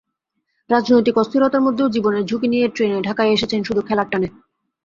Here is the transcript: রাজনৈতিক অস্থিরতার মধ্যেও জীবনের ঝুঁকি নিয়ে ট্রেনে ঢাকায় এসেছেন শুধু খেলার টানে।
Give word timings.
রাজনৈতিক 0.69 1.15
অস্থিরতার 1.17 1.61
মধ্যেও 1.61 1.93
জীবনের 1.95 2.23
ঝুঁকি 2.25 2.47
নিয়ে 2.47 2.65
ট্রেনে 2.67 2.99
ঢাকায় 3.07 3.33
এসেছেন 3.33 3.59
শুধু 3.63 3.81
খেলার 3.81 4.07
টানে। 4.11 4.27